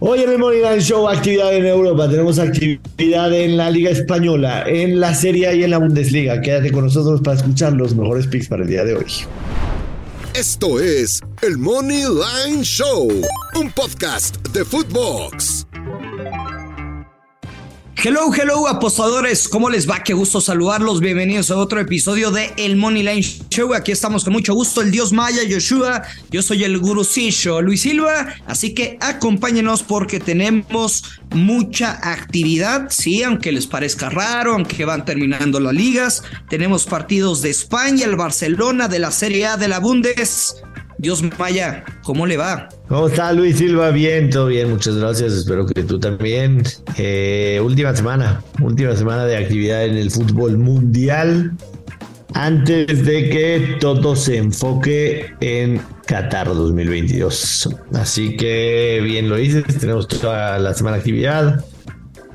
Hoy 0.00 0.20
en 0.20 0.30
el 0.30 0.38
Moneyline 0.38 0.80
Show, 0.80 1.08
actividad 1.08 1.54
en 1.54 1.66
Europa. 1.66 2.08
Tenemos 2.08 2.38
actividad 2.38 3.32
en 3.32 3.56
la 3.56 3.70
Liga 3.70 3.90
Española, 3.90 4.64
en 4.66 4.98
la 4.98 5.14
Serie 5.14 5.54
y 5.56 5.62
en 5.62 5.70
la 5.70 5.78
Bundesliga. 5.78 6.40
Quédate 6.40 6.72
con 6.72 6.84
nosotros 6.84 7.20
para 7.22 7.36
escuchar 7.36 7.72
los 7.74 7.94
mejores 7.94 8.26
picks 8.26 8.48
para 8.48 8.64
el 8.64 8.68
día 8.68 8.84
de 8.84 8.96
hoy. 8.96 9.06
Esto 10.34 10.80
es 10.80 11.20
el 11.42 11.58
Money 11.58 12.02
Line 12.02 12.64
Show, 12.64 13.08
un 13.54 13.70
podcast 13.70 14.36
de 14.48 14.64
Footbox. 14.64 15.64
Hello, 18.06 18.30
hello, 18.34 18.68
apostadores. 18.68 19.48
¿Cómo 19.48 19.70
les 19.70 19.88
va? 19.88 20.02
Qué 20.02 20.12
gusto 20.12 20.38
saludarlos. 20.42 21.00
Bienvenidos 21.00 21.50
a 21.50 21.56
otro 21.56 21.80
episodio 21.80 22.30
de 22.30 22.52
El 22.58 22.76
Money 22.76 23.02
Line 23.02 23.22
Show. 23.22 23.72
Aquí 23.72 23.92
estamos 23.92 24.24
con 24.24 24.34
mucho 24.34 24.52
gusto. 24.52 24.82
El 24.82 24.90
Dios 24.90 25.14
Maya, 25.14 25.42
Yoshua. 25.42 26.02
Yo 26.30 26.42
soy 26.42 26.64
el 26.64 26.78
gurucillo, 26.78 27.62
Luis 27.62 27.80
Silva. 27.80 28.34
Así 28.46 28.74
que 28.74 28.98
acompáñenos 29.00 29.82
porque 29.82 30.20
tenemos 30.20 31.04
mucha 31.30 31.98
actividad. 32.02 32.88
Sí, 32.90 33.22
aunque 33.22 33.52
les 33.52 33.66
parezca 33.66 34.10
raro, 34.10 34.52
aunque 34.52 34.84
van 34.84 35.06
terminando 35.06 35.58
las 35.58 35.72
ligas. 35.72 36.24
Tenemos 36.50 36.84
partidos 36.84 37.40
de 37.40 37.48
España, 37.48 38.04
el 38.04 38.16
Barcelona, 38.16 38.86
de 38.86 38.98
la 38.98 39.12
Serie 39.12 39.46
A, 39.46 39.56
de 39.56 39.68
la 39.68 39.78
Bundes. 39.78 40.56
Dios 40.98 41.22
Maya, 41.38 41.84
¿cómo 42.02 42.26
le 42.26 42.36
va? 42.36 42.68
¿Cómo 42.88 43.08
está 43.08 43.32
Luis 43.32 43.58
Silva? 43.58 43.90
Bien, 43.90 44.30
todo 44.30 44.46
bien, 44.46 44.70
muchas 44.70 44.96
gracias. 44.96 45.32
Espero 45.32 45.66
que 45.66 45.82
tú 45.82 45.98
también. 45.98 46.62
Eh, 46.96 47.60
última 47.62 47.94
semana, 47.94 48.42
última 48.60 48.94
semana 48.96 49.24
de 49.24 49.36
actividad 49.36 49.84
en 49.84 49.96
el 49.96 50.10
fútbol 50.10 50.58
mundial. 50.58 51.52
Antes 52.34 53.04
de 53.04 53.28
que 53.28 53.76
todo 53.80 54.16
se 54.16 54.38
enfoque 54.38 55.32
en 55.40 55.80
Qatar 56.06 56.48
2022. 56.48 57.68
Así 57.94 58.36
que 58.36 59.00
bien 59.02 59.28
lo 59.28 59.36
dices, 59.36 59.64
tenemos 59.78 60.08
toda 60.08 60.58
la 60.58 60.74
semana 60.74 60.96
de 60.96 61.00
actividad. 61.00 61.64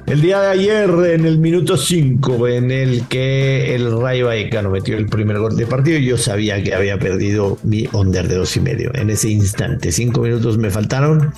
El 0.09 0.21
día 0.21 0.41
de 0.41 0.47
ayer, 0.47 0.89
en 0.89 1.25
el 1.27 1.37
minuto 1.37 1.77
5, 1.77 2.47
en 2.47 2.71
el 2.71 3.07
que 3.07 3.75
el 3.75 3.95
Rayo 4.01 4.25
Vallecano 4.25 4.71
metió 4.71 4.97
el 4.97 5.05
primer 5.05 5.37
gol 5.37 5.55
de 5.55 5.67
partido, 5.67 5.99
yo 5.99 6.17
sabía 6.17 6.63
que 6.63 6.73
había 6.73 6.97
perdido 6.97 7.59
mi 7.61 7.87
under 7.93 8.27
de 8.27 8.35
dos 8.37 8.57
y 8.57 8.59
medio. 8.59 8.89
En 8.95 9.11
ese 9.11 9.29
instante, 9.29 9.91
cinco 9.91 10.21
minutos 10.21 10.57
me 10.57 10.71
faltaron. 10.71 11.31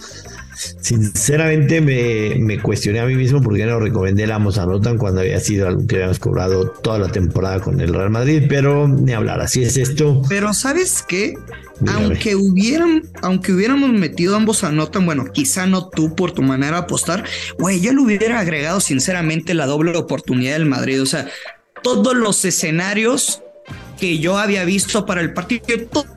Sinceramente 0.55 1.81
me, 1.81 2.35
me, 2.39 2.59
cuestioné 2.59 2.99
a 2.99 3.05
mí 3.05 3.15
mismo 3.15 3.41
porque 3.41 3.65
no 3.65 3.79
recomendé 3.79 4.27
la 4.27 4.35
Anotan 4.35 4.97
cuando 4.97 5.21
había 5.21 5.39
sido 5.39 5.67
algo 5.67 5.87
que 5.87 5.95
habíamos 5.95 6.19
cobrado 6.19 6.69
toda 6.69 6.99
la 6.99 7.09
temporada 7.09 7.59
con 7.59 7.79
el 7.79 7.93
Real 7.93 8.09
Madrid, 8.09 8.43
pero 8.49 8.87
ni 8.87 9.13
hablar, 9.13 9.41
así 9.41 9.63
es 9.63 9.77
esto. 9.77 10.21
Pero 10.27 10.53
¿sabes 10.53 11.03
qué? 11.07 11.35
Aunque 11.87 12.35
hubieran, 12.35 13.03
aunque 13.21 13.53
hubiéramos 13.53 13.91
metido 13.91 14.35
ambos 14.35 14.63
anotan, 14.63 15.05
bueno, 15.05 15.25
quizá 15.31 15.65
no 15.65 15.89
tú 15.89 16.15
por 16.15 16.31
tu 16.31 16.41
manera 16.41 16.77
de 16.77 16.83
apostar, 16.83 17.23
güey, 17.57 17.79
yo 17.79 17.93
le 17.93 18.01
hubiera 18.01 18.39
agregado 18.39 18.79
sinceramente 18.81 19.53
la 19.53 19.65
doble 19.65 19.95
oportunidad 19.97 20.53
del 20.53 20.65
Madrid. 20.65 21.01
O 21.01 21.05
sea, 21.05 21.27
todos 21.81 22.15
los 22.15 22.45
escenarios 22.45 23.41
que 23.99 24.19
yo 24.19 24.37
había 24.37 24.65
visto 24.65 25.05
para 25.05 25.21
el 25.21 25.33
partido, 25.33 25.63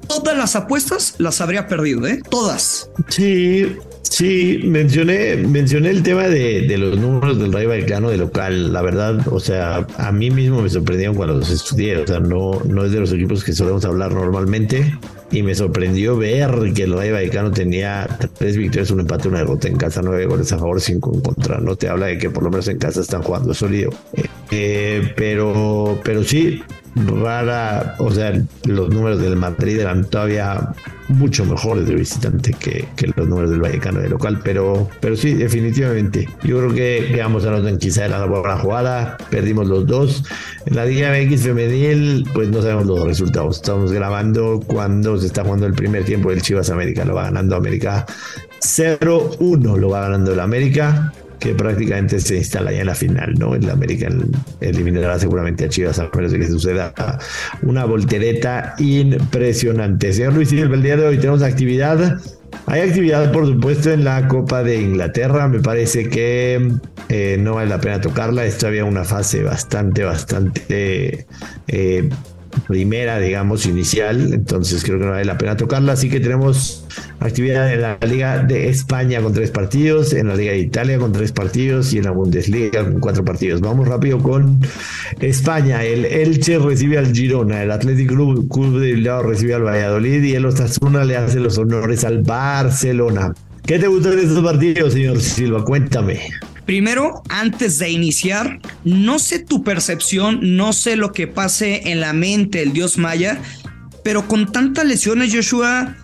todas 0.06 0.36
las 0.36 0.56
apuestas 0.56 1.14
las 1.19 1.41
habría 1.41 1.66
perdido, 1.66 2.06
¿eh? 2.06 2.22
Todas. 2.30 2.91
Sí, 3.08 3.76
Sí, 4.10 4.60
mencioné, 4.64 5.36
mencioné 5.36 5.91
el 5.91 6.02
tema 6.02 6.28
de, 6.28 6.72
los 6.78 6.98
números 6.98 7.38
del 7.38 7.52
Rayo 7.52 7.70
Vallecano 7.70 8.10
de 8.10 8.16
local. 8.16 8.72
La 8.72 8.83
verdad, 8.83 9.27
o 9.28 9.41
sea, 9.41 9.86
a 9.97 10.12
mí 10.12 10.30
mismo 10.30 10.62
me 10.62 10.70
sorprendieron 10.70 11.16
cuando 11.16 11.34
los 11.34 11.50
estudié. 11.50 11.97
O 11.97 12.06
sea, 12.06 12.20
no, 12.20 12.60
no 12.64 12.84
es 12.84 12.92
de 12.92 13.00
los 13.00 13.12
equipos 13.12 13.42
que 13.42 13.52
solemos 13.52 13.84
hablar 13.84 14.12
normalmente. 14.12 14.97
Y 15.32 15.42
me 15.42 15.55
sorprendió 15.55 16.16
ver 16.16 16.72
que 16.75 16.84
el 16.84 16.92
Rayo 16.92 17.14
Vallecano 17.14 17.50
tenía 17.50 18.06
tres 18.38 18.56
victorias, 18.56 18.91
un 18.92 19.00
empate, 19.00 19.27
una 19.27 19.38
derrota 19.38 19.66
en 19.66 19.77
casa, 19.77 20.00
nueve 20.02 20.27
goles 20.27 20.52
a 20.52 20.58
favor, 20.58 20.80
cinco 20.80 21.12
en 21.12 21.20
contra. 21.20 21.58
No 21.58 21.75
te 21.75 21.88
habla 21.88 22.06
de 22.06 22.19
que 22.19 22.30
por 22.30 22.44
lo 22.44 22.50
menos 22.50 22.69
en 22.69 22.78
casa 22.78 23.00
están 23.00 23.22
jugando 23.22 23.52
sólido. 23.52 23.91
Eh, 24.50 25.12
pero, 25.16 26.00
pero 26.05 26.22
sí, 26.22 26.62
rara, 26.97 27.97
o 27.99 28.10
sea, 28.10 28.41
los 28.65 28.88
números 28.91 29.21
del 29.21 29.37
Madrid 29.37 29.81
eran 29.81 30.05
todavía 30.05 30.72
mucho 31.09 31.44
mejores 31.44 31.87
de 31.87 31.94
visitante 31.94 32.53
que, 32.53 32.87
los 33.16 33.28
números 33.28 33.50
del 33.50 33.60
Vallecano 33.60 34.00
de 34.00 34.09
local, 34.09 34.41
pero, 34.43 34.88
pero 35.00 35.16
sí, 35.16 35.34
definitivamente. 35.34 36.28
Yo 36.43 36.59
creo 36.59 36.72
que, 36.72 37.12
que 37.12 37.22
ambos 37.22 37.44
anotan 37.44 37.78
quizá 37.78 38.06
era 38.06 38.19
la 38.19 38.27
buena 38.27 38.56
jugada, 38.56 39.16
perdimos 39.31 39.66
los 39.69 39.87
dos. 39.87 40.25
En 40.66 40.77
la 40.77 40.87
Liga 40.87 41.12
MX 41.12 41.43
femenil, 41.43 42.28
pues 42.33 42.49
no 42.49 42.62
sabemos 42.62 42.87
los 42.87 43.04
resultados. 43.04 43.56
Estamos 43.56 43.93
grabando 43.93 44.60
cuando 44.66 45.19
se 45.19 45.27
está 45.27 45.44
jugando 45.44 45.66
el 45.66 45.75
primer 45.75 46.04
tiempo 46.04 46.31
del 46.31 46.43
Chivas 46.43 46.71
América, 46.71 47.04
lo 47.04 47.15
va 47.15 47.25
ganando 47.25 47.56
América 47.56 48.06
0-1, 48.60 49.77
lo 49.78 49.88
va 49.91 50.03
ganando 50.03 50.33
el 50.33 50.41
América 50.41 51.12
que 51.39 51.55
prácticamente 51.55 52.21
se 52.21 52.37
instala 52.37 52.72
ya 52.72 52.81
en 52.81 52.87
la 52.87 52.95
final, 52.95 53.34
¿no? 53.39 53.55
En 53.55 53.67
la 53.67 53.72
América 53.72 54.09
eliminará 54.61 55.19
seguramente 55.19 55.65
a 55.65 55.69
Chivas 55.69 55.99
a 55.99 56.11
menos 56.15 56.33
de 56.33 56.39
que 56.39 56.47
suceda 56.47 56.95
una 57.62 57.84
voltereta 57.84 58.75
impresionante. 58.78 60.12
Señor 60.12 60.34
Luis 60.34 60.49
Silva, 60.49 60.75
el 60.75 60.83
día 60.83 60.97
de 60.97 61.06
hoy 61.06 61.19
tenemos 61.19 61.43
actividad. 61.43 62.19
Hay 62.67 62.81
actividad, 62.81 63.33
por 63.33 63.47
supuesto, 63.47 63.91
en 63.91 64.05
la 64.05 64.27
Copa 64.28 64.62
de 64.62 64.81
Inglaterra. 64.81 65.49
Me 65.49 65.61
parece 65.61 66.09
que 66.09 66.72
eh, 67.09 67.37
no 67.39 67.55
vale 67.55 67.69
la 67.69 67.81
pena 67.81 68.01
tocarla. 68.01 68.45
Es 68.45 68.59
todavía 68.59 68.84
una 68.84 69.05
fase 69.05 69.43
bastante, 69.43 70.05
bastante 70.05 71.27
eh, 71.69 72.09
primera, 72.66 73.19
digamos, 73.19 73.66
inicial, 73.66 74.32
entonces 74.32 74.82
creo 74.84 74.98
que 74.98 75.04
no 75.04 75.10
vale 75.12 75.25
la 75.25 75.38
pena 75.38 75.56
tocarla. 75.56 75.92
Así 75.92 76.09
que 76.09 76.20
tenemos 76.20 76.84
actividad 77.20 77.72
en 77.72 77.82
la 77.82 77.98
Liga 78.06 78.38
de 78.38 78.69
España 78.69 79.20
con 79.20 79.32
tres 79.32 79.50
partidos, 79.50 80.12
en 80.12 80.28
la 80.28 80.37
Liga 80.37 80.53
de 80.53 80.59
Italia 80.59 80.98
con 80.98 81.12
tres 81.12 81.32
partidos 81.32 81.92
y 81.92 81.98
en 81.98 82.04
la 82.04 82.10
Bundesliga 82.10 82.84
con 82.84 83.00
cuatro 83.00 83.25
partidos. 83.25 83.60
Vamos 83.60 83.88
rápido 83.88 84.19
con 84.19 84.60
España. 85.20 85.84
El 85.84 86.04
Elche 86.04 86.59
recibe 86.59 86.98
al 86.98 87.15
Girona, 87.15 87.62
el 87.62 87.70
Athletic 87.70 88.09
Club, 88.09 88.48
Club 88.48 88.81
de 88.81 88.92
Bilbao 88.92 89.22
recibe 89.22 89.54
al 89.54 89.62
Valladolid 89.62 90.22
y 90.22 90.34
el 90.34 90.47
Osasuna 90.47 91.04
le 91.04 91.16
hace 91.16 91.41
los 91.41 91.59
honores 91.59 92.04
al 92.04 92.22
Barcelona. 92.22 93.34
¿Qué 93.66 93.78
te 93.78 93.86
gustan 93.86 94.16
de 94.16 94.25
estos 94.25 94.44
partidos, 94.44 94.92
señor 94.92 95.21
Silva? 95.21 95.65
Cuéntame. 95.65 96.21
Primero, 96.66 97.22
antes 97.28 97.78
de 97.78 97.91
iniciar, 97.91 98.60
no 98.84 99.19
sé 99.19 99.38
tu 99.38 99.62
percepción, 99.62 100.56
no 100.56 100.72
sé 100.72 100.97
lo 100.97 101.12
que 101.12 101.26
pase 101.26 101.91
en 101.91 102.00
la 102.00 102.12
mente 102.12 102.58
del 102.58 102.72
dios 102.72 102.97
maya, 102.97 103.41
pero 104.02 104.26
con 104.28 104.50
tantas 104.50 104.86
lesiones, 104.86 105.34
Joshua, 105.34 105.97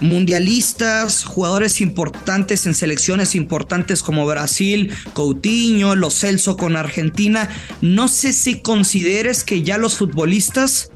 mundialistas, 0.00 1.24
jugadores 1.24 1.80
importantes 1.80 2.66
en 2.66 2.74
selecciones 2.74 3.34
importantes 3.34 4.02
como 4.02 4.26
Brasil, 4.26 4.92
Coutinho, 5.14 5.94
Los 5.94 6.20
Celso 6.20 6.56
con 6.56 6.76
Argentina, 6.76 7.48
no 7.80 8.08
sé 8.08 8.32
si 8.32 8.60
consideres 8.60 9.44
que 9.44 9.62
ya 9.62 9.78
los 9.78 9.96
futbolistas 9.96 10.90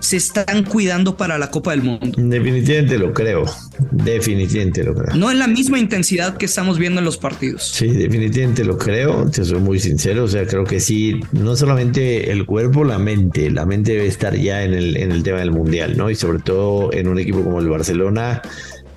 se 0.00 0.16
están 0.16 0.64
cuidando 0.64 1.16
para 1.16 1.38
la 1.38 1.50
Copa 1.50 1.70
del 1.72 1.82
Mundo. 1.82 2.12
Definitivamente 2.16 2.98
lo 2.98 3.12
creo. 3.12 3.44
Definitivamente 3.90 4.84
lo 4.84 4.94
creo. 4.94 5.16
No 5.16 5.30
en 5.30 5.38
la 5.38 5.46
misma 5.46 5.78
intensidad 5.78 6.36
que 6.36 6.46
estamos 6.46 6.78
viendo 6.78 7.00
en 7.00 7.04
los 7.04 7.16
partidos. 7.16 7.70
Sí, 7.74 7.88
definitivamente 7.88 8.64
lo 8.64 8.76
creo. 8.76 9.28
Te 9.30 9.44
soy 9.44 9.60
muy 9.60 9.78
sincero. 9.78 10.24
O 10.24 10.28
sea, 10.28 10.46
creo 10.46 10.64
que 10.64 10.80
sí, 10.80 11.20
no 11.32 11.56
solamente 11.56 12.30
el 12.30 12.46
cuerpo, 12.46 12.84
la 12.84 12.98
mente. 12.98 13.50
La 13.50 13.66
mente 13.66 13.92
debe 13.92 14.06
estar 14.06 14.36
ya 14.36 14.64
en 14.64 14.74
el, 14.74 14.96
en 14.96 15.12
el 15.12 15.22
tema 15.22 15.38
del 15.38 15.50
mundial, 15.50 15.96
¿no? 15.96 16.10
Y 16.10 16.14
sobre 16.14 16.38
todo 16.40 16.92
en 16.92 17.08
un 17.08 17.18
equipo 17.18 17.42
como 17.42 17.60
el 17.60 17.68
Barcelona, 17.68 18.42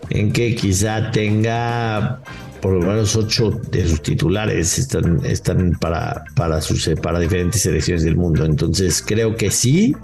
en 0.09 0.31
que 0.31 0.55
quizá 0.55 1.11
tenga 1.11 2.21
por 2.61 2.73
lo 2.73 2.81
menos 2.81 3.15
ocho 3.15 3.51
de 3.71 3.87
sus 3.87 4.01
titulares 4.01 4.77
están, 4.77 5.25
están 5.25 5.71
para, 5.79 6.23
para, 6.35 6.61
sus, 6.61 6.89
para 7.01 7.19
diferentes 7.19 7.61
selecciones 7.61 8.03
del 8.03 8.15
mundo. 8.15 8.45
Entonces 8.45 9.03
creo 9.05 9.35
que 9.35 9.49
sí, 9.49 9.95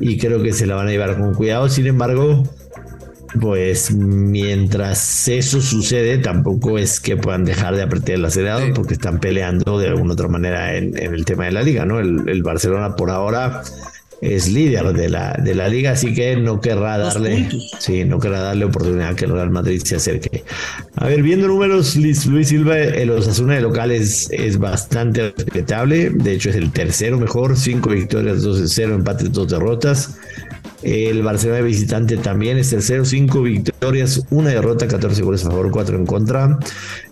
y 0.00 0.18
creo 0.18 0.42
que 0.42 0.52
se 0.52 0.66
la 0.66 0.74
van 0.74 0.88
a 0.88 0.90
llevar 0.90 1.18
con 1.18 1.34
cuidado. 1.34 1.68
Sin 1.68 1.86
embargo, 1.86 2.44
pues 3.40 3.90
mientras 3.92 5.28
eso 5.28 5.60
sucede, 5.60 6.18
tampoco 6.18 6.78
es 6.78 7.00
que 7.00 7.16
puedan 7.16 7.44
dejar 7.44 7.76
de 7.76 7.82
apretar 7.82 8.14
el 8.14 8.24
acelerador 8.24 8.72
porque 8.74 8.94
están 8.94 9.20
peleando 9.20 9.78
de 9.78 9.88
alguna 9.88 10.14
otra 10.14 10.28
manera 10.28 10.76
en, 10.76 10.96
el 10.96 11.24
tema 11.24 11.44
de 11.44 11.52
la 11.52 11.62
liga, 11.62 11.84
¿no? 11.84 12.00
El, 12.00 12.42
Barcelona 12.42 12.96
por 12.96 13.10
ahora 13.10 13.62
es 14.20 14.48
líder 14.48 14.92
de 14.92 15.08
la, 15.08 15.32
de 15.32 15.54
la 15.54 15.68
liga, 15.68 15.92
así 15.92 16.14
que 16.14 16.36
no 16.36 16.60
querrá 16.60 16.98
darle, 16.98 17.48
sí, 17.78 18.04
no 18.04 18.18
querrá 18.18 18.40
darle 18.40 18.64
oportunidad 18.64 19.10
a 19.10 19.16
que 19.16 19.26
el 19.26 19.32
Real 19.32 19.50
Madrid 19.50 19.82
se 19.84 19.96
acerque. 19.96 20.44
A 20.96 21.06
ver, 21.06 21.22
viendo 21.22 21.48
números, 21.48 21.96
Luis, 21.96 22.26
Luis 22.26 22.48
Silva, 22.48 22.78
el 22.78 23.10
Osasuna 23.10 23.54
de 23.54 23.60
local 23.60 23.90
es, 23.90 24.28
es 24.30 24.58
bastante 24.58 25.32
respetable, 25.36 26.10
de 26.10 26.32
hecho 26.32 26.50
es 26.50 26.56
el 26.56 26.72
tercero 26.72 27.18
mejor, 27.18 27.56
cinco 27.56 27.90
victorias, 27.90 28.42
dos 28.42 28.60
de 28.60 28.68
cero, 28.68 28.94
empates, 28.94 29.32
dos 29.32 29.48
derrotas. 29.48 30.16
El 30.86 31.24
Barcelona 31.24 31.62
visitante 31.62 32.16
también 32.16 32.58
es 32.58 32.70
tercero, 32.70 33.04
cinco 33.04 33.42
victorias, 33.42 34.22
una 34.30 34.50
derrota, 34.50 34.86
14 34.86 35.20
goles 35.20 35.44
a 35.44 35.50
favor, 35.50 35.72
4 35.72 35.96
en 35.96 36.06
contra. 36.06 36.60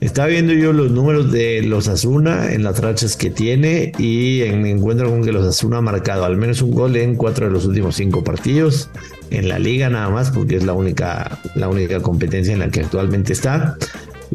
Estaba 0.01 0.29
viendo 0.29 0.53
yo 0.53 0.73
los 0.73 0.93
números 0.93 1.33
de 1.33 1.61
los 1.63 1.89
Asuna 1.89 2.53
en 2.53 2.63
las 2.63 2.79
rachas 2.79 3.17
que 3.17 3.31
tiene 3.31 3.91
y 3.99 4.45
me 4.55 4.71
encuentro 4.71 5.11
con 5.11 5.25
que 5.25 5.33
los 5.33 5.45
Asuna 5.45 5.79
ha 5.79 5.81
marcado 5.81 6.25
al 6.25 6.37
menos 6.37 6.63
un 6.63 6.71
gol 6.71 6.95
en 6.95 7.17
cuatro 7.17 7.47
de 7.47 7.53
los 7.53 7.67
últimos 7.67 7.97
cinco 7.97 8.23
partidos 8.23 8.91
en 9.31 9.49
la 9.49 9.59
liga 9.59 9.91
nada 9.91 10.09
más 10.09 10.31
porque 10.31 10.55
es 10.55 10.65
la 10.65 10.73
única, 10.73 11.41
la 11.57 11.69
única 11.69 12.01
competencia 12.01 12.53
en 12.53 12.61
la 12.61 12.71
que 12.71 12.81
actualmente 12.81 13.33
está. 13.33 13.77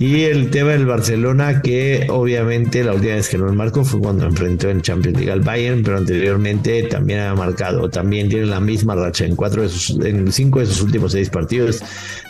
Y 0.01 0.23
el 0.23 0.49
tema 0.49 0.71
del 0.71 0.85
Barcelona, 0.85 1.61
que 1.61 2.07
obviamente 2.09 2.85
la 2.85 2.93
última 2.93 3.15
vez 3.15 3.27
que 3.27 3.37
no 3.37 3.51
marcó 3.51 3.83
fue 3.83 3.99
cuando 3.99 4.25
enfrentó 4.25 4.69
en 4.69 4.81
Champions 4.81 5.17
League 5.17 5.29
al 5.29 5.41
Bayern, 5.41 5.83
pero 5.83 5.97
anteriormente 5.97 6.83
también 6.83 7.19
ha 7.19 7.35
marcado. 7.35 7.89
También 7.89 8.29
tiene 8.29 8.45
la 8.45 8.61
misma 8.61 8.95
racha 8.95 9.25
en 9.25 9.35
cuatro 9.35 9.61
de 9.61 9.67
sus, 9.67 9.99
en 9.99 10.31
cinco 10.31 10.59
de 10.61 10.67
sus 10.67 10.83
últimos 10.83 11.11
seis 11.11 11.29
partidos. 11.29 11.83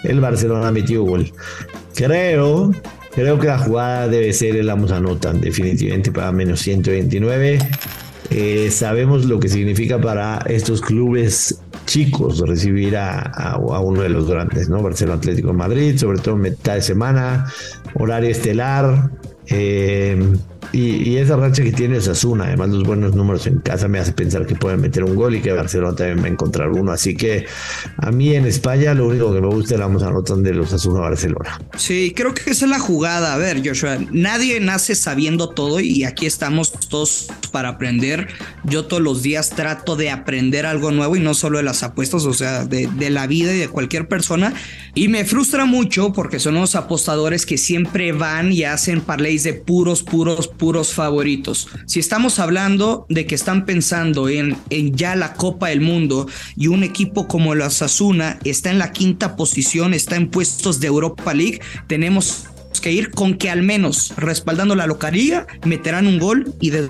El 0.04 0.20
Barcelona 0.20 0.70
ha 0.70 0.72
metido 0.72 1.04
gol. 1.04 1.32
Creo, 1.94 2.74
creo 3.14 3.38
que 3.38 3.46
la 3.46 3.60
jugada 3.60 4.08
debe 4.08 4.34
ser 4.34 4.56
el 4.56 4.68
Amos 4.68 4.92
anotan, 4.92 5.40
definitivamente 5.40 6.12
para 6.12 6.32
menos 6.32 6.62
129. 6.62 7.60
Eh, 8.32 8.70
sabemos 8.72 9.26
lo 9.26 9.40
que 9.40 9.50
significa 9.50 10.00
para 10.00 10.40
estos 10.48 10.82
clubes 10.82 11.62
chicos 11.86 12.40
recibir 12.48 12.96
a, 12.96 13.58
uno 13.58 14.02
de 14.02 14.10
los 14.10 14.30
grandes, 14.30 14.70
¿no? 14.70 14.84
Barcelona 14.84 15.18
Atlético 15.18 15.54
Madrid, 15.54 15.98
sobre 15.98 16.20
todo 16.20 16.36
en 16.36 16.42
mitad 16.42 16.76
de 16.76 16.82
semana, 16.82 17.52
horario 17.96 18.30
estelar. 18.30 19.10
Eh, 19.48 20.22
y, 20.72 21.18
esa 21.18 21.36
racha 21.36 21.64
que 21.64 21.72
tiene 21.72 21.98
Osasuna, 21.98 22.46
además 22.46 22.70
los 22.70 22.84
buenos 22.84 23.16
números 23.16 23.48
en 23.48 23.60
casa 23.60 23.88
me 23.88 24.00
hace 24.00 24.14
pensar 24.14 24.46
que 24.46 24.56
pueden 24.56 24.82
meter 24.82 25.04
un 25.04 25.16
gol 25.16 25.36
y 25.36 25.42
que 25.42 25.52
Barcelona 25.52 25.96
también 25.96 26.22
va 26.22 26.26
a 26.26 26.30
encontrar 26.30 26.70
uno. 26.70 26.92
Así 26.92 27.16
que 27.16 27.46
a 27.98 28.12
mí 28.12 28.36
en 28.36 28.46
España 28.46 28.94
lo 28.94 29.08
único 29.08 29.34
que 29.34 29.42
me 29.42 29.48
gusta 29.48 29.74
es 29.74 29.80
la 29.80 29.88
vamos 29.88 30.04
a 30.04 30.08
anotar 30.08 30.38
de 30.38 30.54
los 30.54 30.68
Osasuna 30.68 31.02
Barcelona. 31.02 31.60
Sí, 31.78 32.14
creo 32.16 32.34
que 32.34 32.52
esa 32.52 32.66
es 32.66 32.72
la 32.72 32.80
jugada. 32.80 33.34
A 33.34 33.38
ver, 33.38 33.68
Joshua, 33.68 33.98
nadie 34.12 34.60
nace 34.60 34.96
sabiendo 34.96 35.50
todo 35.50 35.80
y 35.80 36.04
aquí 36.04 36.26
estamos 36.26 36.72
todos 36.72 37.28
para 37.52 37.70
aprender. 37.70 38.28
Yo 38.64 38.86
todos 38.86 39.02
los 39.02 39.24
días 39.24 39.50
trato 39.50 39.96
de 39.96 40.12
aprender 40.12 40.66
algo 40.66 40.92
nuevo 40.92 41.16
y 41.16 41.20
no 41.20 41.34
solo 41.34 41.58
de 41.58 41.64
las 41.64 41.84
apuestas, 41.84 42.26
o 42.26 42.34
sea, 42.34 42.66
de, 42.66 43.10
la 43.10 43.28
vida 43.28 43.54
y 43.54 43.60
de 43.60 43.68
cualquier 43.68 44.08
persona. 44.08 44.54
Y 44.94 45.08
me 45.08 45.26
frustra 45.26 45.66
mucho 45.66 46.14
porque 46.14 46.40
son 46.40 46.56
los 46.56 46.76
apostadores 46.76 47.46
que 47.46 47.58
siempre 47.58 48.12
van 48.12 48.52
y 48.52 48.64
hacen 48.64 49.02
parlays 49.02 49.44
de 49.44 49.54
puros, 49.54 50.04
puros, 50.04 50.48
puros 50.60 50.94
favoritos. 50.94 51.68
Si 51.88 52.00
estamos 52.00 52.38
hablando 52.38 53.08
de 53.10 53.26
que 53.26 53.34
están 53.34 53.66
pensando 53.66 54.30
en, 54.30 54.56
en 54.70 54.96
ya 54.96 55.16
la 55.16 55.34
Copa 55.34 55.70
del 55.70 55.82
Mundo 55.82 56.28
y 56.56 56.68
un 56.68 56.84
equipo 56.84 57.28
como 57.28 57.56
la 57.56 57.72
Sasuna 57.72 58.38
está 58.44 58.70
en 58.70 58.78
la 58.78 58.92
quinta 58.92 59.36
posición, 59.36 59.96
está 59.96 60.16
en 60.16 60.30
puestos 60.30 60.80
de 60.80 60.88
Europa 60.88 61.34
League, 61.34 61.62
tenemos 61.88 62.46
que 62.80 62.92
ir 62.92 63.10
con 63.10 63.34
que 63.34 63.50
al 63.50 63.64
menos 63.64 64.14
respaldando 64.18 64.76
la 64.76 64.86
localía 64.86 65.48
meterán 65.66 66.06
un 66.06 66.20
gol 66.20 66.54
y 66.62 66.70
de 66.70 66.90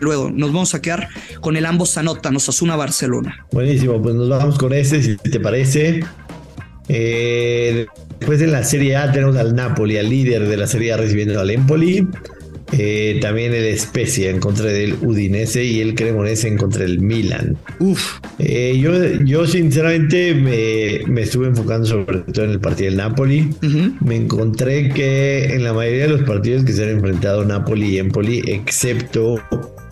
luego 0.00 0.30
nos 0.30 0.52
vamos 0.52 0.74
a 0.74 0.82
quedar 0.82 1.08
con 1.40 1.56
el 1.56 1.66
ambos 1.66 1.96
anotan, 1.96 2.34
Osasuna 2.34 2.74
Barcelona. 2.76 3.46
Buenísimo, 3.52 4.00
pues 4.02 4.14
nos 4.14 4.28
vamos 4.28 4.58
con 4.58 4.72
ese, 4.72 5.02
si 5.02 5.16
te 5.16 5.40
parece. 5.40 6.00
Eh, 6.88 7.86
después 8.18 8.40
en 8.40 8.52
la 8.52 8.64
Serie 8.64 8.96
A 8.96 9.12
tenemos 9.12 9.36
al 9.36 9.54
Napoli, 9.54 9.96
al 9.96 10.08
líder 10.08 10.48
de 10.48 10.56
la 10.56 10.66
Serie 10.66 10.92
A 10.92 10.96
recibiendo 10.96 11.38
al 11.38 11.50
Empoli. 11.50 12.08
Eh, 12.72 13.18
también 13.20 13.52
el 13.52 13.78
Spezia 13.78 14.30
en 14.30 14.38
contra 14.38 14.66
del 14.66 14.94
Udinese 15.02 15.64
y 15.64 15.80
el 15.80 15.94
Cremonese 15.94 16.48
en 16.48 16.56
contra 16.56 16.82
del 16.82 17.00
Milan. 17.00 17.56
Uf. 17.78 18.18
Eh, 18.38 18.78
yo, 18.80 18.92
yo 19.24 19.46
sinceramente 19.46 20.34
me, 20.34 21.20
estuve 21.20 21.48
enfocando 21.48 21.86
sobre 21.86 22.18
todo 22.32 22.44
en 22.44 22.52
el 22.52 22.60
partido 22.60 22.90
del 22.90 22.98
Napoli. 22.98 23.50
Me 24.00 24.16
encontré 24.16 24.88
que 24.90 25.54
en 25.54 25.64
la 25.64 25.72
mayoría 25.72 26.06
de 26.06 26.18
los 26.18 26.22
partidos 26.22 26.64
que 26.64 26.72
se 26.72 26.84
han 26.84 26.90
enfrentado 26.90 27.44
Napoli 27.44 27.90
y 27.90 27.98
Empoli, 27.98 28.42
excepto 28.46 29.40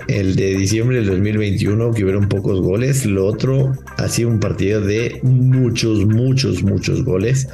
el 0.08 0.36
de 0.36 0.56
diciembre 0.56 0.96
del 0.96 1.06
2021, 1.06 1.92
que 1.92 2.02
hubieron 2.02 2.28
pocos 2.28 2.60
goles. 2.60 3.04
Lo 3.04 3.26
otro 3.26 3.72
ha 3.96 4.08
sido 4.08 4.30
un 4.30 4.40
partido 4.40 4.80
de 4.80 5.20
muchos, 5.22 6.06
muchos, 6.06 6.62
muchos 6.62 7.04
goles. 7.04 7.48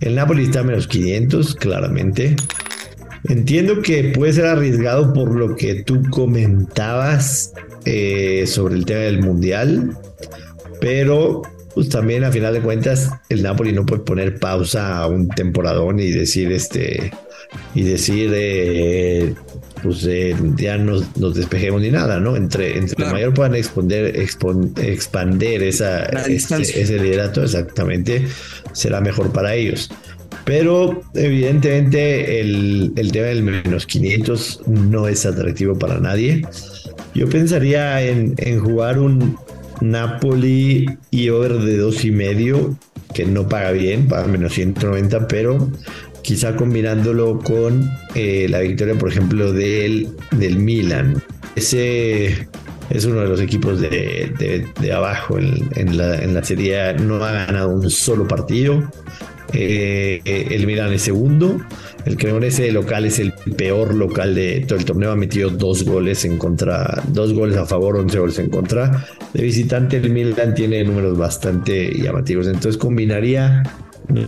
El 0.00 0.14
Napoli 0.14 0.44
está 0.44 0.60
a 0.60 0.64
menos 0.64 0.88
500, 0.88 1.54
claramente. 1.56 2.36
Entiendo 3.28 3.82
que 3.82 4.04
puede 4.14 4.32
ser 4.32 4.46
arriesgado 4.46 5.12
por 5.12 5.34
lo 5.34 5.54
que 5.54 5.82
tú 5.82 6.02
comentabas 6.10 7.52
eh, 7.84 8.44
sobre 8.46 8.74
el 8.74 8.84
tema 8.84 9.00
del 9.00 9.20
mundial, 9.20 9.96
pero 10.80 11.42
pues 11.74 11.90
también 11.90 12.24
a 12.24 12.32
final 12.32 12.54
de 12.54 12.60
cuentas 12.60 13.10
el 13.28 13.42
Napoli 13.42 13.72
no 13.72 13.86
puede 13.86 14.02
poner 14.02 14.38
pausa 14.38 14.98
a 14.98 15.06
un 15.06 15.28
temporadón 15.28 16.00
y 16.00 16.10
decir 16.10 16.50
este 16.52 17.12
y 17.74 17.82
decir 17.82 18.30
eh, 18.34 19.34
pues 19.82 20.04
eh, 20.08 20.34
ya 20.56 20.76
nos, 20.76 21.16
nos, 21.16 21.34
despejemos 21.34 21.80
ni 21.80 21.90
nada, 21.90 22.18
¿no? 22.18 22.36
Entre, 22.36 22.76
entre 22.76 23.06
mayor 23.06 23.32
puedan 23.32 23.54
exponer, 23.54 24.16
expander 24.16 25.62
esa, 25.62 26.04
ese, 26.04 26.62
ese 26.62 26.98
liderato, 26.98 27.42
exactamente, 27.42 28.26
será 28.72 29.00
mejor 29.00 29.32
para 29.32 29.54
ellos. 29.54 29.90
Pero 30.48 31.02
evidentemente 31.12 32.40
el, 32.40 32.94
tema 33.12 33.26
del 33.26 33.42
menos 33.42 33.86
500 33.86 34.62
no 34.66 35.06
es 35.06 35.26
atractivo 35.26 35.78
para 35.78 36.00
nadie. 36.00 36.40
Yo 37.14 37.28
pensaría 37.28 38.00
en, 38.00 38.34
jugar 38.58 38.98
un 38.98 39.36
Napoli 39.82 40.86
y 41.10 41.28
over 41.28 41.58
de 41.58 41.76
dos 41.76 42.02
y 42.06 42.12
medio, 42.12 42.78
que 43.12 43.26
no 43.26 43.46
paga 43.46 43.72
bien, 43.72 44.08
paga 44.08 44.26
menos 44.26 44.54
190, 44.54 45.28
pero 45.28 45.70
quizá 46.22 46.56
combinándolo 46.56 47.40
con 47.40 47.86
eh, 48.14 48.46
la 48.48 48.60
victoria, 48.60 48.94
por 48.94 49.10
ejemplo, 49.10 49.52
del, 49.52 50.08
del 50.30 50.56
Milan. 50.56 51.22
Ese 51.56 52.48
es 52.88 53.04
uno 53.04 53.20
de 53.20 53.28
los 53.28 53.42
equipos 53.42 53.82
de, 53.82 54.32
abajo 54.94 55.38
en, 55.38 55.98
la, 55.98 56.22
en 56.22 56.32
la 56.32 56.42
serie. 56.42 56.94
No 56.94 57.22
ha 57.22 57.32
ganado 57.32 57.68
un 57.68 57.90
solo 57.90 58.26
partido. 58.26 58.90
Eh, 59.52 60.22
el 60.24 60.66
Milan 60.66 60.92
es 60.92 61.02
segundo. 61.02 61.58
El 62.04 62.16
Cremonese 62.16 62.70
local 62.72 63.04
es 63.04 63.18
el 63.18 63.32
peor 63.56 63.94
local 63.94 64.34
de 64.34 64.64
todo 64.66 64.78
el 64.78 64.84
torneo. 64.84 65.12
Ha 65.12 65.16
metido 65.16 65.50
dos 65.50 65.84
goles 65.84 66.24
en 66.24 66.38
contra, 66.38 67.02
dos 67.08 67.32
goles 67.32 67.56
a 67.56 67.66
favor, 67.66 67.96
once 67.96 68.18
goles 68.18 68.38
en 68.38 68.50
contra. 68.50 69.06
De 69.32 69.42
visitante, 69.42 69.98
el 69.98 70.10
Milan 70.10 70.54
tiene 70.54 70.82
números 70.84 71.16
bastante 71.18 71.92
llamativos. 71.98 72.46
Entonces 72.46 72.76
combinaría 72.76 73.62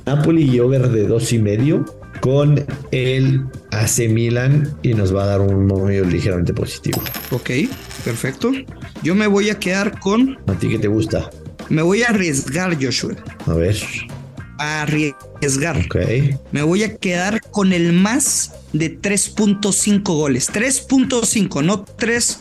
Napoli 0.06 0.42
y 0.42 0.60
over 0.60 0.88
de 0.88 1.06
dos 1.06 1.32
y 1.32 1.38
medio 1.38 1.84
con 2.20 2.62
el 2.90 3.44
AC 3.70 4.08
Milan 4.10 4.76
y 4.82 4.94
nos 4.94 5.14
va 5.14 5.24
a 5.24 5.26
dar 5.26 5.40
un 5.40 5.66
momento 5.66 6.08
ligeramente 6.08 6.52
positivo. 6.52 7.00
Ok, 7.30 7.50
perfecto. 8.04 8.52
Yo 9.02 9.14
me 9.14 9.26
voy 9.26 9.50
a 9.50 9.58
quedar 9.58 9.98
con. 10.00 10.38
¿A 10.46 10.54
ti 10.54 10.68
qué 10.68 10.78
te 10.78 10.88
gusta? 10.88 11.30
Me 11.68 11.82
voy 11.82 12.02
a 12.02 12.08
arriesgar, 12.08 12.76
Joshua. 12.82 13.14
A 13.46 13.54
ver 13.54 13.76
arriesgar. 14.60 15.88
Me 16.52 16.62
voy 16.62 16.84
a 16.84 16.96
quedar 16.96 17.40
con 17.50 17.72
el 17.72 17.92
más 17.92 18.52
de 18.72 19.00
3.5 19.00 20.02
goles. 20.02 20.50
3.5, 20.52 21.64
no 21.64 21.84
3 21.84 22.40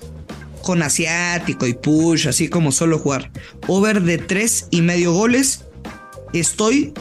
con 0.61 0.83
asiático 0.83 1.65
y 1.65 1.73
push, 1.73 2.27
así 2.27 2.49
como 2.49 2.71
solo 2.71 2.99
jugar. 2.99 3.31
Over 3.67 4.01
de 4.01 4.17
3 4.17 4.67
y 4.71 4.81
medio 4.81 5.13
goles. 5.13 5.65
Estoy 6.33 6.93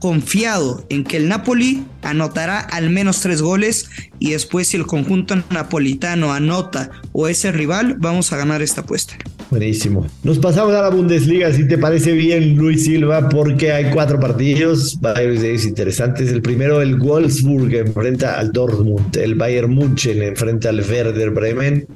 confiado 0.00 0.84
en 0.88 1.04
que 1.04 1.16
el 1.16 1.28
Napoli 1.28 1.84
anotará 2.02 2.60
al 2.60 2.90
menos 2.90 3.20
3 3.20 3.42
goles 3.42 3.90
y 4.18 4.30
después 4.30 4.68
si 4.68 4.76
el 4.76 4.86
conjunto 4.86 5.36
napolitano 5.50 6.32
anota 6.32 6.90
o 7.12 7.28
ese 7.28 7.52
rival, 7.52 7.96
vamos 7.98 8.32
a 8.32 8.36
ganar 8.36 8.62
esta 8.62 8.80
apuesta. 8.80 9.16
Buenísimo. 9.50 10.06
Nos 10.24 10.38
pasamos 10.38 10.74
a 10.74 10.82
la 10.82 10.90
Bundesliga, 10.90 11.50
si 11.52 11.66
te 11.66 11.78
parece 11.78 12.12
bien, 12.12 12.56
Luis 12.56 12.84
Silva, 12.84 13.30
porque 13.30 13.72
hay 13.72 13.90
cuatro 13.92 14.20
partidos, 14.20 14.98
varios 15.00 15.64
interesantes. 15.64 16.30
El 16.30 16.42
primero, 16.42 16.82
el 16.82 16.96
Wolfsburg 16.96 17.74
enfrenta 17.74 18.38
al 18.38 18.52
Dortmund, 18.52 19.16
el 19.16 19.36
Bayern 19.36 19.70
München 19.70 20.22
enfrenta 20.22 20.68
al 20.68 20.80
Werder 20.80 21.30
Bremen, 21.30 21.86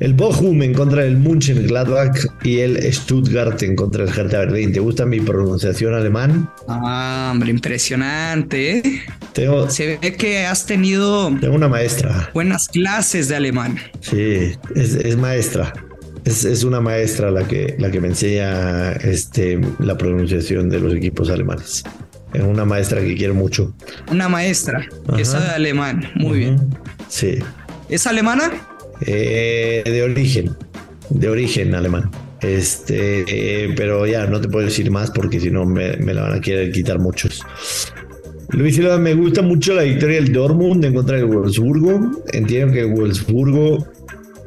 el 0.00 0.12
Bochum 0.12 0.62
en 0.62 0.74
contra 0.74 1.02
del 1.02 1.16
München 1.16 1.66
Gladbach 1.66 2.18
y 2.44 2.58
el 2.58 2.92
Stuttgart 2.92 3.62
en 3.62 3.74
contra 3.74 4.04
del 4.04 4.14
Hertha 4.14 4.40
Berlín. 4.40 4.72
¿Te 4.72 4.80
gusta 4.80 5.06
mi 5.06 5.20
pronunciación 5.20 5.94
alemán? 5.94 6.50
Ah, 6.68 7.30
hombre, 7.32 7.50
impresionante. 7.50 8.78
¿eh? 8.78 9.02
Se 9.68 9.98
ve 10.00 10.14
que 10.14 10.44
has 10.44 10.66
tenido... 10.66 11.34
Tengo 11.40 11.54
una 11.54 11.68
maestra. 11.68 12.30
Buenas 12.34 12.68
clases 12.68 13.28
de 13.28 13.36
alemán. 13.36 13.78
Sí, 14.00 14.52
es 14.74 15.16
maestra. 15.16 15.72
Es, 16.28 16.62
una 16.62 16.80
maestra 16.82 17.30
la 17.30 17.48
que, 17.48 17.74
la 17.78 17.90
que 17.90 18.00
me 18.00 18.08
enseña 18.08 18.92
este, 18.92 19.58
la 19.78 19.96
pronunciación 19.96 20.68
de 20.68 20.78
los 20.78 20.94
equipos 20.94 21.30
alemanes. 21.30 21.84
Es 22.34 22.42
una 22.42 22.66
maestra 22.66 23.00
que 23.00 23.14
quiero 23.16 23.34
mucho. 23.34 23.74
Una 24.10 24.28
maestra 24.28 24.86
que 25.16 25.24
sabe 25.24 25.46
alemán. 25.46 26.04
Muy 26.16 26.40
bien. 26.40 26.58
Sí. 27.08 27.38
¿Es 27.88 28.06
alemana? 28.06 28.50
Eh, 29.00 29.82
de 29.86 30.02
origen. 30.02 30.54
De 31.08 31.30
origen 31.30 31.74
alemán. 31.74 32.10
Este, 32.42 33.24
eh, 33.26 33.72
pero 33.74 34.06
ya 34.06 34.26
no 34.26 34.38
te 34.38 34.48
puedo 34.48 34.66
decir 34.66 34.90
más 34.90 35.10
porque 35.10 35.40
si 35.40 35.50
no 35.50 35.64
me, 35.64 35.96
me, 35.96 36.12
la 36.12 36.24
van 36.24 36.34
a 36.34 36.40
querer 36.42 36.70
quitar 36.72 36.98
muchos. 36.98 37.42
Luis 38.50 38.76
Silva, 38.76 38.98
me 38.98 39.14
gusta 39.14 39.40
mucho 39.40 39.72
la 39.72 39.82
victoria 39.82 40.16
del 40.16 40.30
Dortmund 40.30 40.84
en 40.84 40.92
contra 40.92 41.16
del 41.16 41.24
Wolfsburgo. 41.24 42.22
Entiendo 42.32 42.74
que 42.74 42.80
el 42.80 42.92
Wolfsburgo 42.92 43.88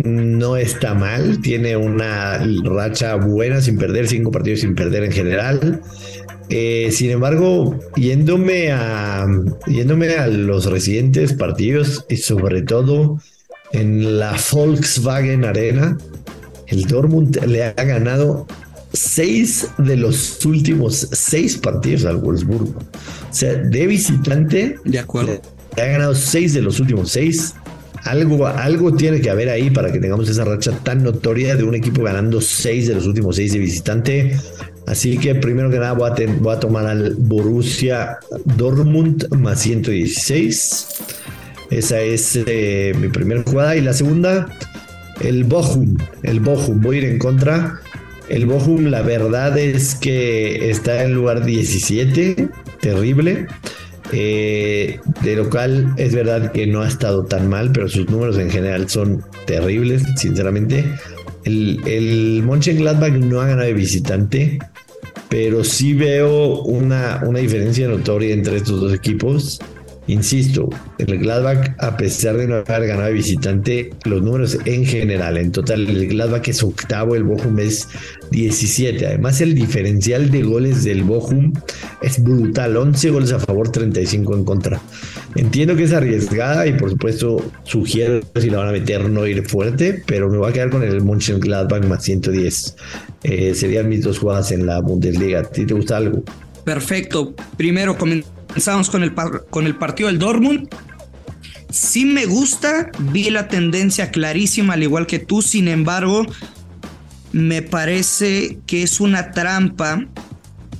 no 0.03 0.58
está 0.58 0.93
mal, 0.93 1.39
tiene 1.41 1.75
una 1.77 2.43
racha 2.63 3.15
buena 3.15 3.62
sin 3.62 3.77
perder, 3.77 4.08
cinco 4.08 4.31
partidos 4.31 4.62
sin 4.62 4.75
perder 4.75 5.03
en 5.03 5.12
general. 5.12 5.81
Eh, 6.50 6.89
sin 6.91 7.12
embargo, 7.12 7.79
yéndome 7.96 8.72
a, 8.72 9.25
yéndome 9.67 10.10
a 10.15 10.27
los 10.27 10.65
recientes 10.65 11.34
partidos 11.34 12.05
y 12.10 12.17
sobre 12.17 12.62
todo 12.62 13.20
en 13.72 14.20
la 14.20 14.38
Volkswagen 14.51 15.46
Arena, 15.46 15.98
el 16.67 16.84
Dortmund 16.84 17.38
le 17.46 17.63
ha 17.63 17.74
ganado 17.74 18.48
seis 18.93 19.67
de 19.77 19.96
los 19.96 20.43
últimos 20.46 21.08
seis 21.12 21.58
partidos 21.58 22.05
al 22.05 22.17
Wolfsburgo. 22.17 22.77
O 22.79 23.34
sea, 23.34 23.53
de 23.53 23.88
visitante, 23.88 24.75
de 24.84 25.00
acuerdo. 25.00 25.41
Le 25.77 25.81
ha 25.81 25.86
ganado 25.86 26.15
seis 26.15 26.53
de 26.53 26.62
los 26.62 26.79
últimos 26.79 27.12
seis. 27.12 27.55
Algo, 28.03 28.48
algo 28.48 28.93
tiene 28.96 29.22
que 29.22 29.29
haber 29.29 29.50
ahí 29.50 29.70
para 29.70 29.91
que 29.91 30.00
tengamos 30.00 30.27
esa 30.27 30.43
racha 30.43 30.72
tan 30.84 31.03
notoria 31.03 31.55
de 31.55 31.63
un 31.63 31.75
equipo 31.75 32.03
ganando 32.03 32.41
seis 32.41 32.88
de 32.88 32.96
los 32.96 33.05
últimos 33.05 33.36
seis 33.36 33.53
de 33.53 33.60
visitante. 33.60 34.36
Así 34.88 35.17
que 35.17 35.36
primero 35.36 35.70
que 35.70 35.77
nada 35.77 35.93
voy 35.93 36.10
a, 36.10 36.60
tomar 36.60 36.88
al 36.88 37.15
Borussia 37.15 38.17
Dortmund 38.46 39.27
más 39.36 39.62
116. 39.62 40.88
Esa 41.70 42.01
es 42.01 42.39
eh, 42.46 42.93
mi 43.00 43.08
primera 43.08 43.43
jugada. 43.43 43.75
Y 43.75 43.81
la 43.81 43.93
segunda, 43.93 44.48
el 45.22 45.43
Bochum. 45.43 45.98
El 46.24 46.39
Bochum. 46.39 46.81
Voy 46.81 46.98
a 46.98 47.00
ir 47.00 47.05
en 47.05 47.20
contra. 47.20 47.79
El 48.27 48.46
Bochum, 48.48 48.86
la 48.86 49.01
verdad 49.01 49.58
es 49.58 49.96
que 49.96 50.70
está 50.70 51.03
en 51.03 51.13
lugar 51.13 51.46
17. 51.46 52.50
Terrible. 52.81 53.48
Eh, 54.13 55.00
de 55.22 55.36
local 55.36 55.94
es 55.98 56.13
verdad 56.13 56.51
que 56.51 56.68
no 56.68 56.82
ha 56.82 56.88
estado 56.88 57.24
tan 57.25 57.50
mal, 57.50 57.72
pero 57.72 57.88
sus 57.88 58.10
números 58.10 58.38
en 58.38 58.50
general 58.50 58.89
son 58.89 59.24
terribles, 59.46 60.03
sinceramente. 60.18 60.86
El, 61.46 61.80
el 61.88 62.44
Mönchengladbach 62.44 63.13
no 63.13 63.41
ha 63.41 63.48
ganado 63.48 63.68
de 63.68 63.74
visitante, 63.74 64.60
pero 65.30 65.63
sí 65.63 65.94
veo 65.94 66.62
una, 66.63 67.22
una 67.25 67.39
diferencia 67.39 67.88
notoria 67.88 68.34
entre 68.34 68.58
estos 68.58 68.82
dos 68.82 68.94
equipos. 68.94 69.60
Insisto, 70.08 70.67
el 70.98 71.20
Gladbach, 71.20 71.75
a 71.77 71.96
pesar 71.96 72.36
de 72.36 72.48
no 72.48 72.55
haber 72.55 72.88
ganado 72.88 73.08
de 73.08 73.13
visitante, 73.13 73.91
los 74.05 74.22
números 74.22 74.58
en 74.65 74.86
general, 74.86 75.38
en 75.38 75.51
total, 75.51 75.88
el 75.88 76.08
Gladbach 76.08 76.48
es 76.48 76.63
octavo, 76.63 77.15
el 77.15 77.24
Bochum 77.24 77.60
es 77.60 77.88
17. 78.31 79.05
Además, 79.05 79.41
el 79.41 79.53
diferencial 79.53 80.31
de 80.31 80.41
goles 80.41 80.84
del 80.84 81.03
Bochum 81.03 81.53
es 82.01 82.22
brutal: 82.24 82.77
11 82.77 83.10
goles 83.12 83.31
a 83.31 83.39
favor, 83.39 83.70
35 83.70 84.36
en 84.36 84.43
contra. 84.43 84.81
Entiendo 85.36 85.75
que 85.75 85.84
es 85.84 85.93
arriesgada 85.93 86.65
y, 86.65 86.74
por 86.74 86.89
supuesto, 86.89 87.38
sugiero 87.63 88.22
si 88.36 88.50
la 88.50 88.58
van 88.58 88.70
a 88.70 88.72
meter 88.72 89.08
no 89.08 89.27
ir 89.27 89.48
fuerte, 89.48 90.01
pero 90.08 90.29
me 90.29 90.38
voy 90.38 90.50
a 90.50 90.53
quedar 90.53 90.72
con 90.72 90.84
el 90.84 91.01
Mönchengladbach 91.03 91.86
más 91.86 92.03
110. 92.03 92.75
Eh, 93.24 93.53
serían 93.53 93.88
mis 93.88 94.03
dos 94.03 94.17
jugadas 94.17 94.51
en 94.51 94.65
la 94.65 94.81
Bundesliga. 94.81 95.41
¿A 95.41 95.43
ti 95.43 95.65
te 95.65 95.75
gusta 95.75 95.98
algo? 95.98 96.24
Perfecto. 96.63 97.36
Primero, 97.58 97.98
comenzamos 97.98 98.89
con 98.89 99.03
el, 99.03 99.13
con 99.50 99.65
el 99.65 99.75
partido 99.75 100.08
del 100.08 100.20
Dortmund. 100.20 100.70
Sí 101.70 102.06
me 102.06 102.25
gusta, 102.25 102.91
vi 103.00 103.30
la 103.30 103.48
tendencia 103.48 104.12
clarísima, 104.12 104.74
al 104.74 104.84
igual 104.84 105.08
que 105.08 105.20
tú, 105.20 105.41
sin 105.41 105.68
embargo, 105.70 106.25
me 107.32 107.62
parece 107.62 108.60
que 108.68 108.84
es 108.84 109.00
una 109.00 109.32
trampa 109.32 110.06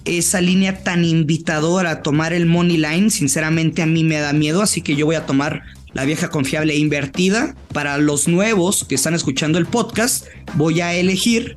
esa 0.04 0.42
línea 0.42 0.84
tan 0.84 1.06
invitadora 1.06 1.92
a 1.92 2.04
tomar 2.04 2.34
el 2.34 2.46
money 2.46 2.78
line. 2.78 3.10
Sinceramente 3.10 3.82
a 3.82 3.86
mí 3.86 4.04
me 4.04 4.20
da 4.20 4.34
miedo, 4.34 4.62
así 4.62 4.82
que 4.82 4.96
yo 4.96 5.06
voy 5.06 5.16
a 5.16 5.26
tomar 5.26 5.64
la 5.94 6.06
vieja 6.06 6.30
confiable 6.30 6.74
e 6.74 6.78
invertida. 6.78 7.56
Para 7.74 7.98
los 7.98 8.28
nuevos 8.28 8.84
que 8.84 8.96
están 8.96 9.14
escuchando 9.14 9.58
el 9.60 9.66
podcast, 9.66 10.26
voy 10.56 10.82
a 10.82 10.94
elegir 10.94 11.56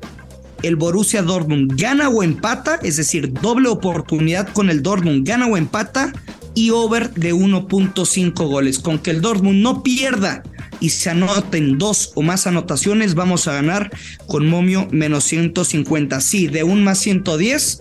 el 0.67 0.75
Borussia 0.75 1.21
Dortmund 1.21 1.79
gana 1.79 2.09
o 2.09 2.23
empata, 2.23 2.79
es 2.83 2.97
decir, 2.97 3.33
doble 3.33 3.69
oportunidad 3.69 4.47
con 4.49 4.69
el 4.69 4.81
Dortmund 4.81 5.27
gana 5.27 5.47
o 5.47 5.57
empata 5.57 6.11
y 6.53 6.71
over 6.71 7.13
de 7.13 7.33
1.5 7.33 8.47
goles. 8.47 8.79
Con 8.79 8.99
que 8.99 9.11
el 9.11 9.21
Dortmund 9.21 9.61
no 9.61 9.83
pierda 9.83 10.43
y 10.79 10.89
se 10.89 11.09
anoten 11.09 11.77
dos 11.77 12.11
o 12.15 12.21
más 12.21 12.47
anotaciones, 12.47 13.15
vamos 13.15 13.47
a 13.47 13.53
ganar 13.53 13.91
con 14.27 14.47
momio 14.47 14.87
menos 14.91 15.23
150. 15.25 16.19
Sí, 16.21 16.47
de 16.47 16.63
un 16.63 16.83
más 16.83 16.99
110 16.99 17.79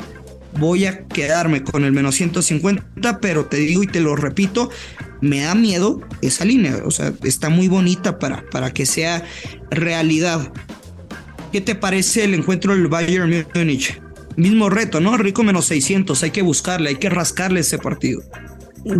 voy 0.58 0.86
a 0.86 1.06
quedarme 1.06 1.64
con 1.64 1.84
el 1.84 1.92
menos 1.92 2.14
150, 2.16 3.20
pero 3.20 3.46
te 3.46 3.56
digo 3.56 3.82
y 3.82 3.86
te 3.86 4.00
lo 4.00 4.16
repito, 4.16 4.70
me 5.20 5.40
da 5.40 5.54
miedo 5.54 6.00
esa 6.20 6.44
línea. 6.44 6.82
O 6.84 6.90
sea, 6.90 7.12
está 7.22 7.48
muy 7.48 7.68
bonita 7.68 8.18
para, 8.18 8.44
para 8.50 8.72
que 8.72 8.86
sea 8.86 9.24
realidad. 9.70 10.52
¿Qué 11.54 11.61
te 11.61 11.76
parece 11.76 12.25
el 12.25 12.34
encuentro 12.34 12.73
del 12.75 12.88
Bayern 12.88 13.46
Múnich? 13.54 14.02
Mismo 14.37 14.70
reto, 14.70 15.00
¿no? 15.00 15.16
Rico 15.16 15.44
menos 15.44 15.66
600, 15.66 16.20
hay 16.25 16.32
que 16.32 16.42
buscarle, 16.42 16.88
hay 16.88 16.96
que 16.96 17.08
rascarle 17.08 17.61
ese 17.61 17.78
partido. 17.78 18.23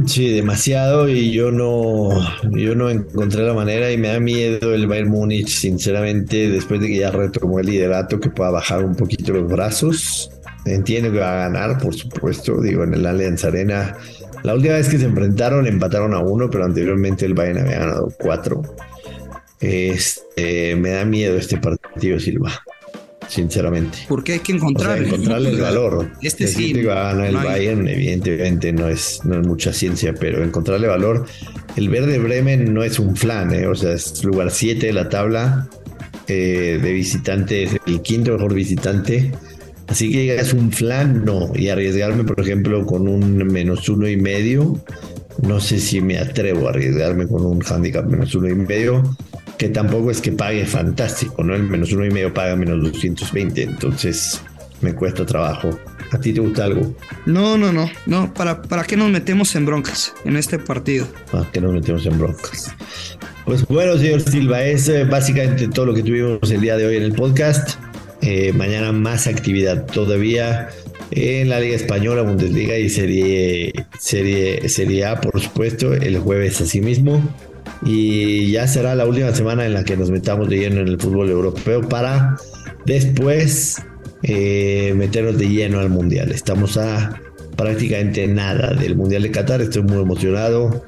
Sí, 0.06 0.28
demasiado 0.28 1.08
y 1.08 1.32
yo 1.32 1.50
no, 1.50 2.11
yo 2.52 2.76
no 2.76 2.90
encontré 2.90 3.42
la 3.42 3.54
manera 3.54 3.90
y 3.90 3.99
me 3.99 4.06
da 4.06 4.20
miedo 4.20 4.73
el 4.73 4.87
Bayern 4.87 5.11
Múnich, 5.11 5.49
sinceramente, 5.49 6.49
después 6.49 6.80
de 6.80 6.87
que 6.87 6.99
ya 6.99 7.11
retomó 7.11 7.58
el 7.58 7.66
liderato, 7.66 8.20
que 8.20 8.30
pueda 8.30 8.52
bajar 8.52 8.84
un 8.84 8.94
poquito 8.94 9.32
los 9.32 9.49
brazos. 9.49 10.30
Entiendo 10.64 11.11
que 11.11 11.18
va 11.18 11.32
a 11.32 11.49
ganar, 11.49 11.78
por 11.78 11.92
supuesto, 11.92 12.61
digo, 12.61 12.84
en 12.84 12.94
el 12.94 13.04
Allianz 13.04 13.44
Arena. 13.44 13.96
La 14.44 14.54
última 14.54 14.75
vez 14.75 14.88
que 14.88 14.99
se 14.99 15.06
enfrentaron 15.06 15.66
empataron 15.66 16.14
a 16.14 16.20
uno, 16.20 16.49
pero 16.49 16.66
anteriormente 16.66 17.26
el 17.26 17.34
Bayern 17.34 17.66
había 17.66 17.80
ganado 17.80 18.12
cuatro. 18.16 18.62
Este, 19.64 20.76
me 20.76 20.90
da 20.90 21.06
miedo 21.06 21.38
este 21.38 21.56
partido, 21.56 22.21
Silva. 22.21 22.52
Sinceramente. 23.26 23.99
Porque 24.06 24.35
hay 24.35 24.38
que 24.40 24.52
encontrarle, 24.52 25.09
encontrarle 25.09 25.49
el 25.49 25.61
valor. 25.61 26.12
Este 26.21 26.47
sí. 26.47 26.73
el 26.73 26.87
Bayern, 27.35 27.88
evidentemente 27.88 28.71
no 28.75 28.88
es, 28.90 29.21
no 29.25 29.40
es 29.40 29.47
mucha 29.47 29.73
ciencia, 29.73 30.12
pero 30.12 30.44
encontrarle 30.44 30.87
valor. 30.87 31.25
El 31.76 31.88
verde 31.88 32.18
Bremen 32.18 32.75
no 32.75 32.85
es 32.85 32.99
un 32.99 33.16
flan, 33.16 33.54
¿eh? 33.54 33.66
o 33.66 33.75
sea, 33.75 33.94
es 33.94 34.23
lugar 34.23 34.50
7 34.50 34.87
de 34.87 34.92
la 34.92 35.09
tabla 35.09 35.66
eh, 36.28 36.78
de 36.83 36.92
visitantes, 36.92 37.76
el 37.87 38.02
quinto 38.02 38.33
mejor 38.33 38.52
visitante. 38.52 39.33
Así 39.87 40.12
que 40.12 40.37
es 40.37 40.52
un 40.52 40.71
flan, 40.71 41.25
no. 41.25 41.50
Y 41.54 41.71
arriesgarme, 41.71 42.25
por 42.25 42.38
ejemplo, 42.40 42.85
con 42.85 43.09
un 43.09 43.38
menos 43.38 43.88
uno 43.88 44.06
y 44.06 44.18
medio, 44.18 44.78
no 45.42 45.61
sé 45.61 45.78
si 45.78 46.02
me 46.02 46.18
atrevo 46.18 46.66
a 46.66 46.71
arriesgarme 46.71 47.26
con 47.26 47.47
un 47.47 47.62
handicap 47.64 48.04
menos 48.04 48.35
uno 48.35 48.49
y 48.49 48.54
medio 48.54 49.02
que 49.64 49.71
tampoco 49.71 50.11
es 50.11 50.21
que 50.21 50.30
pague 50.30 50.66
fantástico, 50.66 51.42
¿no? 51.42 51.54
El 51.54 51.62
menos 51.62 51.90
uno 51.90 52.04
y 52.04 52.11
medio 52.11 52.35
paga 52.35 52.54
menos 52.54 52.83
220, 52.83 53.62
entonces 53.62 54.42
me 54.83 54.94
cuesta 54.94 55.25
trabajo. 55.25 55.71
¿A 56.12 56.18
ti 56.18 56.35
te 56.35 56.40
gusta 56.40 56.66
algo? 56.66 56.94
No, 57.25 57.56
no, 57.56 57.73
no, 57.73 57.90
no. 58.04 58.35
¿Para, 58.35 58.61
para 58.61 58.85
qué 58.85 58.94
nos 58.94 59.11
metemos 59.11 59.56
en 59.56 59.64
broncas 59.64 60.12
en 60.26 60.37
este 60.37 60.59
partido? 60.59 61.06
¿Para 61.33 61.50
qué 61.50 61.62
nos 61.62 61.73
metemos 61.73 62.04
en 62.04 62.18
broncas? 62.18 62.75
Pues 63.47 63.66
bueno, 63.66 63.97
señor 63.97 64.21
Silva, 64.21 64.62
es 64.62 64.87
eh, 64.90 65.04
básicamente 65.04 65.66
todo 65.68 65.87
lo 65.87 65.94
que 65.94 66.02
tuvimos 66.02 66.50
el 66.50 66.61
día 66.61 66.76
de 66.76 66.85
hoy 66.85 66.97
en 66.97 67.04
el 67.04 67.14
podcast. 67.14 67.78
Eh, 68.21 68.52
mañana 68.52 68.92
más 68.92 69.26
actividad 69.26 69.87
todavía 69.87 70.68
en 71.11 71.49
la 71.49 71.59
Liga 71.59 71.76
Española, 71.76 72.21
Bundesliga 72.21 72.76
y 72.76 72.90
Serie, 72.90 73.73
serie, 73.99 74.68
serie 74.68 75.06
A, 75.06 75.23
por 75.23 75.40
supuesto, 75.40 75.94
el 75.94 76.18
jueves 76.18 76.61
así 76.61 76.83
mismo 76.83 77.23
y 77.85 78.50
ya 78.50 78.66
será 78.66 78.94
la 78.94 79.06
última 79.06 79.33
semana 79.35 79.66
en 79.66 79.75
la 79.75 79.85
que 79.85 79.97
nos 79.97 80.11
metamos 80.11 80.49
de 80.49 80.59
lleno 80.59 80.80
en 80.80 80.88
el 80.88 81.00
fútbol 81.00 81.30
europeo 81.30 81.88
para 81.88 82.37
después 82.87 83.83
eh, 84.23 84.94
meternos 84.97 85.38
de 85.38 85.49
lleno 85.49 85.80
al 85.80 85.90
mundial. 85.90 86.30
Estamos 86.33 86.76
a 86.76 87.21
prácticamente 87.56 88.26
nada 88.26 88.75
del 88.75 88.97
mundial 88.97 89.23
de 89.23 89.30
Qatar, 89.30 89.61
estoy 89.61 89.83
muy 89.83 90.00
emocionado, 90.00 90.85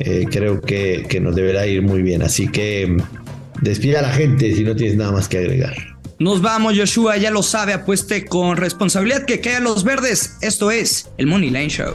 eh, 0.00 0.26
creo 0.30 0.60
que, 0.60 1.06
que 1.08 1.20
nos 1.20 1.34
deberá 1.34 1.66
ir 1.66 1.82
muy 1.82 2.02
bien, 2.02 2.22
así 2.22 2.48
que 2.48 2.86
mm, 2.86 3.62
despida 3.62 4.00
a 4.00 4.02
la 4.02 4.12
gente 4.12 4.54
si 4.54 4.64
no 4.64 4.74
tienes 4.74 4.96
nada 4.96 5.12
más 5.12 5.28
que 5.28 5.38
agregar. 5.38 5.74
Nos 6.18 6.42
vamos, 6.42 6.74
Joshua, 6.76 7.16
ya 7.16 7.30
lo 7.30 7.42
sabe, 7.42 7.72
apueste 7.72 8.26
con 8.26 8.58
responsabilidad 8.58 9.24
que 9.24 9.40
caen 9.40 9.64
los 9.64 9.84
verdes. 9.84 10.36
Esto 10.42 10.70
es 10.70 11.08
el 11.16 11.26
Money 11.26 11.50
Show. 11.68 11.94